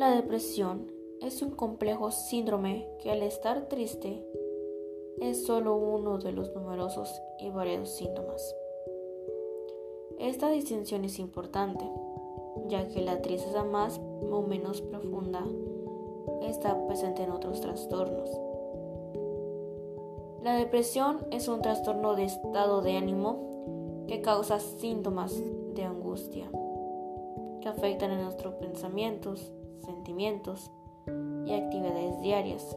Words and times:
La 0.00 0.16
depresión 0.16 0.90
es 1.20 1.42
un 1.42 1.50
complejo 1.50 2.10
síndrome 2.10 2.88
que 3.02 3.10
al 3.10 3.22
estar 3.22 3.68
triste 3.68 4.24
es 5.20 5.44
solo 5.44 5.76
uno 5.76 6.16
de 6.16 6.32
los 6.32 6.54
numerosos 6.54 7.20
y 7.38 7.50
variados 7.50 7.90
síntomas. 7.90 8.56
Esta 10.18 10.48
distinción 10.48 11.04
es 11.04 11.18
importante, 11.18 11.84
ya 12.68 12.88
que 12.88 13.02
la 13.02 13.20
tristeza 13.20 13.62
más 13.62 14.00
o 14.30 14.40
menos 14.40 14.80
profunda 14.80 15.44
está 16.44 16.86
presente 16.86 17.24
en 17.24 17.32
otros 17.32 17.60
trastornos. 17.60 18.30
La 20.42 20.54
depresión 20.54 21.26
es 21.30 21.46
un 21.46 21.60
trastorno 21.60 22.14
de 22.14 22.24
estado 22.24 22.80
de 22.80 22.96
ánimo 22.96 24.06
que 24.08 24.22
causa 24.22 24.60
síntomas 24.60 25.38
de 25.74 25.84
angustia 25.84 26.50
que 27.60 27.68
afectan 27.68 28.10
a 28.12 28.22
nuestros 28.22 28.54
pensamientos, 28.54 29.52
sentimientos 29.80 30.70
y 31.46 31.52
actividades 31.52 32.20
diarias, 32.20 32.76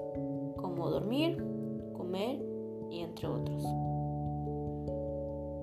como 0.57 0.89
dormir, 0.89 1.37
comer 1.93 2.41
y 2.89 3.01
entre 3.01 3.27
otros. 3.27 3.63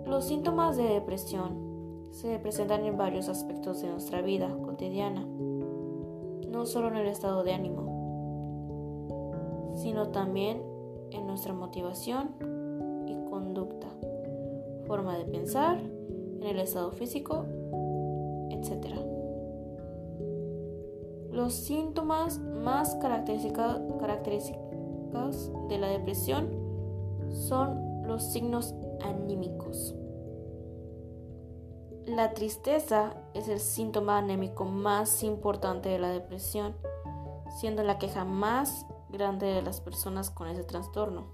Los 0.06 0.26
síntomas 0.26 0.76
de 0.76 0.84
depresión 0.84 1.70
se 2.10 2.38
presentan 2.38 2.84
en 2.84 2.96
varios 2.96 3.28
aspectos 3.28 3.80
de 3.80 3.88
nuestra 3.88 4.22
vida 4.22 4.56
cotidiana, 4.62 5.24
no 6.48 6.66
solo 6.66 6.88
en 6.88 6.96
el 6.96 7.06
estado 7.06 7.44
de 7.44 7.52
ánimo, 7.52 8.00
sino 9.76 10.08
también 10.08 10.62
en 11.12 11.26
nuestra 11.26 11.52
motivación 11.52 12.34
y 13.06 13.14
conducta, 13.30 13.88
forma 14.86 15.16
de 15.16 15.24
pensar, 15.24 15.78
en 15.78 16.42
el 16.42 16.58
estado 16.58 16.90
físico, 16.90 17.44
etc. 18.50 19.09
Los 21.40 21.54
síntomas 21.54 22.38
más 22.38 22.96
característicos 22.96 23.80
de 25.70 25.78
la 25.78 25.88
depresión 25.88 26.50
son 27.30 28.06
los 28.06 28.30
signos 28.30 28.74
anímicos. 29.02 29.94
La 32.04 32.34
tristeza 32.34 33.14
es 33.32 33.48
el 33.48 33.58
síntoma 33.58 34.18
anémico 34.18 34.66
más 34.66 35.22
importante 35.22 35.88
de 35.88 35.98
la 35.98 36.10
depresión, 36.10 36.76
siendo 37.58 37.84
la 37.84 37.96
queja 37.96 38.26
más 38.26 38.84
grande 39.08 39.46
de 39.46 39.62
las 39.62 39.80
personas 39.80 40.28
con 40.30 40.46
ese 40.46 40.64
trastorno. 40.64 41.28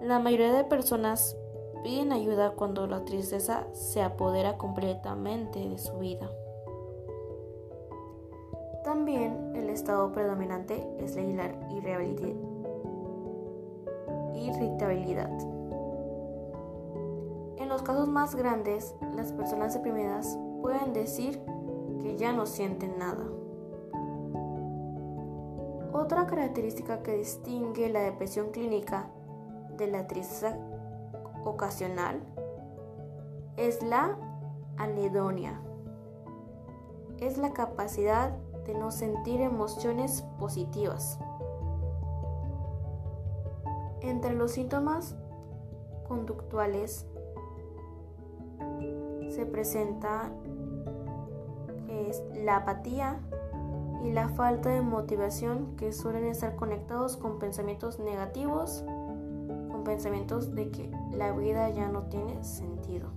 La 0.00 0.20
mayoría 0.20 0.52
de 0.52 0.62
personas 0.62 1.36
piden 1.82 2.12
ayuda 2.12 2.52
cuando 2.52 2.86
la 2.86 3.04
tristeza 3.04 3.66
se 3.72 4.00
apodera 4.00 4.58
completamente 4.58 5.58
de 5.58 5.76
su 5.76 5.98
vida. 5.98 6.30
También 8.90 9.52
el 9.54 9.70
estado 9.70 10.10
predominante 10.10 10.84
es 10.98 11.14
la 11.14 11.52
irritabilidad. 14.34 15.30
En 17.58 17.68
los 17.68 17.82
casos 17.82 18.08
más 18.08 18.34
grandes, 18.34 18.96
las 19.14 19.32
personas 19.32 19.74
deprimidas 19.74 20.36
pueden 20.60 20.92
decir 20.92 21.40
que 22.02 22.16
ya 22.16 22.32
no 22.32 22.46
sienten 22.46 22.98
nada. 22.98 23.24
Otra 25.92 26.26
característica 26.26 27.04
que 27.04 27.16
distingue 27.16 27.90
la 27.90 28.00
depresión 28.00 28.50
clínica 28.50 29.08
de 29.76 29.86
la 29.86 30.08
tristeza 30.08 30.56
ocasional 31.44 32.18
es 33.56 33.84
la 33.84 34.18
anedonia. 34.78 35.60
Es 37.20 37.38
la 37.38 37.52
capacidad 37.52 38.36
de 38.72 38.78
no 38.78 38.90
sentir 38.90 39.40
emociones 39.40 40.22
positivas. 40.38 41.18
Entre 44.00 44.34
los 44.34 44.52
síntomas 44.52 45.14
conductuales 46.08 47.06
se 49.28 49.46
presenta 49.46 50.32
es 51.88 52.22
la 52.34 52.56
apatía, 52.56 53.20
y 54.02 54.12
la 54.12 54.28
falta 54.28 54.70
de 54.70 54.80
motivación 54.80 55.76
que 55.76 55.92
suelen 55.92 56.24
estar 56.24 56.56
conectados 56.56 57.16
con 57.16 57.38
pensamientos 57.38 57.98
negativos, 57.98 58.82
con 59.70 59.84
pensamientos 59.84 60.54
de 60.54 60.70
que 60.70 60.90
la 61.12 61.32
vida 61.32 61.68
ya 61.70 61.88
no 61.88 62.04
tiene 62.04 62.42
sentido. 62.42 63.10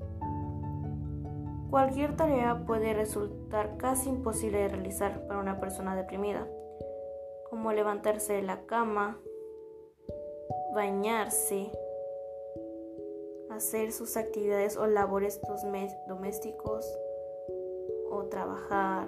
Cualquier 1.73 2.15
tarea 2.15 2.65
puede 2.67 2.93
resultar 2.93 3.77
casi 3.77 4.09
imposible 4.09 4.59
de 4.59 4.67
realizar 4.67 5.25
para 5.25 5.39
una 5.39 5.59
persona 5.59 5.95
deprimida, 5.95 6.47
como 7.49 7.71
levantarse 7.71 8.33
de 8.33 8.43
la 8.43 8.67
cama, 8.67 9.19
bañarse, 10.75 11.71
hacer 13.49 13.91
sus 13.91 14.17
actividades 14.17 14.77
o 14.77 14.85
labores 14.85 15.41
domésticos 16.07 16.85
o 18.11 18.25
trabajar 18.25 19.07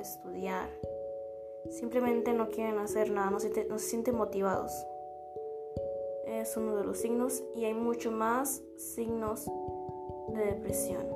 estudiar. 0.00 0.68
Simplemente 1.70 2.32
no 2.32 2.48
quieren 2.48 2.78
hacer 2.78 3.10
nada, 3.10 3.30
no 3.30 3.40
se, 3.40 3.64
no 3.66 3.78
se 3.78 3.86
sienten 3.86 4.16
motivados. 4.16 4.72
Es 6.26 6.56
uno 6.56 6.76
de 6.76 6.84
los 6.84 6.98
signos 6.98 7.42
y 7.54 7.64
hay 7.64 7.74
mucho 7.74 8.10
más 8.10 8.62
signos 8.76 9.46
de 10.34 10.44
depresión. 10.44 11.06